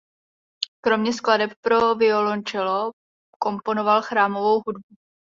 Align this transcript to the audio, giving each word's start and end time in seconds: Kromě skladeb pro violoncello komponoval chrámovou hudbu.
Kromě 0.85 1.13
skladeb 1.13 1.49
pro 1.61 1.95
violoncello 1.95 2.91
komponoval 3.39 4.01
chrámovou 4.01 4.61
hudbu. 4.65 4.95